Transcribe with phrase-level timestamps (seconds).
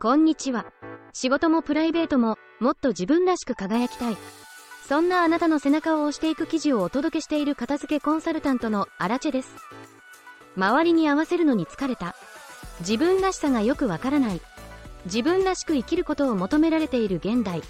[0.00, 0.66] こんにちは。
[1.12, 4.16] 仕事もプライベートももっと自分らしく輝きたい。
[4.88, 9.56] そんなあなたの背中を押していく記事をお届けしている片付けコンサルタントのアラチェです。
[10.56, 12.14] 周りに合わせるのに疲れた。
[12.78, 14.40] 自分らしさがよくわからない。
[15.06, 17.60] 自分らしく生きることを求められている現代。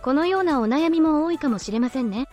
[0.00, 2.28] このようなお悩みも多いかもしれませんね。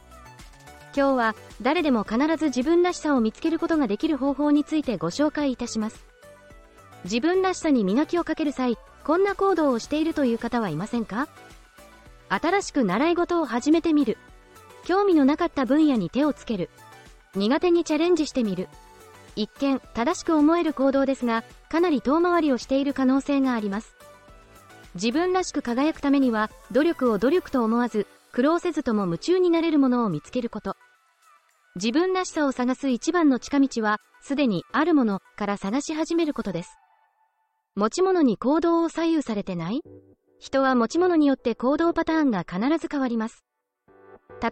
[0.96, 6.06] 今日は誰でも必ず自分らしさを見つけることができる方法についてご紹介いたします。
[7.04, 11.28] 自分らしさに磨きをかける際、こんな行動をしているという方はいませんか？
[12.30, 14.18] 新しく習い事を始めてみる。
[14.86, 16.70] 興味のなかった分野に手をつける。
[17.36, 18.70] 苦手にチャレンジしてみる。
[19.36, 23.98] 一見、正しく思える行動ですが、かなり遠回りをしている可能性があります。
[24.96, 30.78] 自分らしく輝くためには、努力を努力と思わず、苦労せずとも夢中になれるものを見つけること。
[31.76, 36.80] 自分らしさを探す一番の近道は、すでにあるものから探し始めることです。
[37.76, 39.82] 持ち物に行動を左右されてない？
[40.40, 43.44] 人は持ち物によって行動パターンが必ず変わります。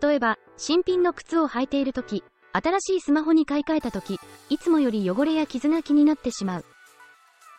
[0.02, 4.20] 例えば、新品の靴を履いているとき、新しいスマホに買い替えたとき、
[4.50, 6.66] いつもより汚れや傷が気になってしまう。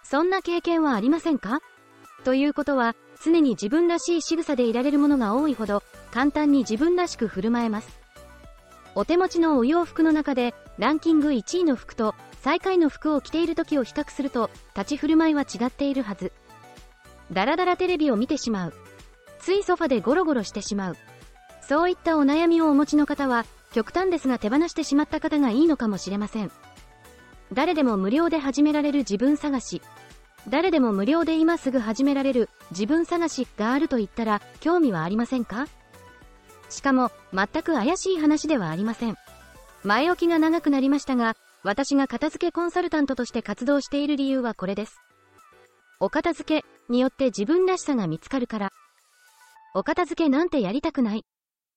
[0.02, 1.60] そんな経験はありませんか？
[2.24, 2.94] ということは、
[3.24, 8.03] 常に自分らしい仕草でいられるものが多いほど、簡単に自分らしく振る舞えます。
[8.96, 16.32] お手持ちのお洋服の中で、ランキング1位の服と、最下位の服を着ている時を比較すると、立ち振る舞いは違っているはず。
[17.32, 18.74] ダラダラテレビを見てしまう。
[19.40, 20.96] ついソファでゴロゴロしてしまう。
[21.60, 26.52] そういったお悩みをお持ちの方は、極端ですが手放してしまった方がいいのかもしれません。
[27.52, 29.82] 誰でも無料で始められる自分探し。
[30.48, 35.66] 誰でも無料で今すぐ始められる自分探しがあると言ったら興味はありませんか？
[36.74, 39.16] しかも全く怪しい話ではありません。
[39.82, 45.00] 前置きが長くなりましたが、私が片付けコンサルタントとして活動している理由はこれです。
[46.00, 48.70] お片付けによって自分らしさが見つかるから。
[49.74, 51.24] お片付けなんてやりたくない。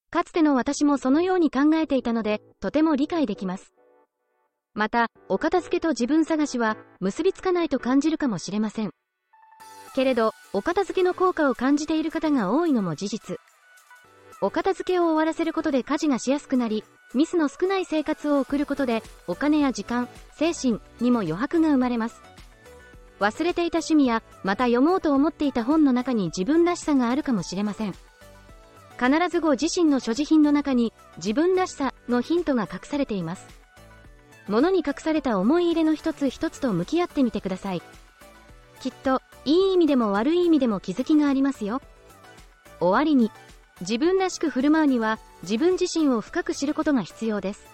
[0.10, 3.74] かつての私もそのように考えていたので、とても理解できます。
[4.74, 8.92] また、お片付けと自分探しは結びつかないと感じるかもしれません。
[9.96, 13.38] けれど、お片付けの効果を感じている方が多いのも事実。
[14.40, 16.84] お片付けを終わらせることで家事がしやすくなり、
[17.16, 22.22] ミスの少ない生活を送ることで、お金や時間、精神にも余白が生まれます。
[23.20, 27.96] 忘れていた趣味や、また読もうと思っていた本の中に自分らしさがあるかもしれません。
[29.00, 33.48] 必ずご自身の所持品の中に自分らしさのヒントが隠されています。
[34.48, 37.82] 物に隠された思い入れの一つ一つと向き合ってみてください。
[38.82, 41.82] きっと、いい意味でも悪い意味でも気づきがありますよ。
[42.80, 43.32] 終わりに、
[43.82, 47.68] 自分らしく振る舞うには自分自身を深く知ることが必要です。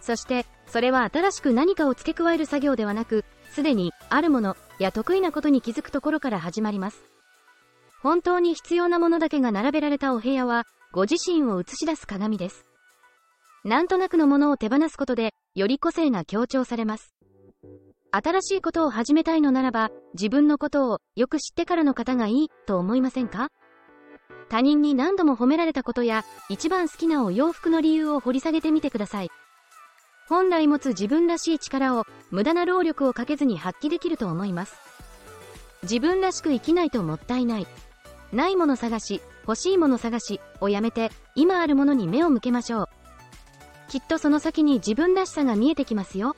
[0.00, 7.04] そして、それは新しく何かを付け加える作業ではなく、すでにあるものや得意なことに気づくところから始まります。
[8.02, 12.66] 本当に必要なものだけが並べられたお部屋は、ご自身を映し出す鏡です。
[13.64, 17.14] なんとなくのものを手放すことで、より個性が強調されます。
[18.10, 23.50] 新しいことを始めたいのならば、自分のことをよく知ってからの方がいいと思いませんか？
[24.48, 29.30] 他人に何度も褒められたことや、一番好きなお洋服の理由を掘り下げてみてください。
[30.28, 34.76] 本来持つ自分らしい力を無駄な労力をかけずに発揮できると思います。
[35.82, 37.66] 自分らしく生きないともったいない。
[38.32, 42.88] ないもの探し、欲しいもの探しをやめて、今あるものに目を向けましょう。
[43.88, 46.36] きっとその先に自分らしさが見えてきますよ。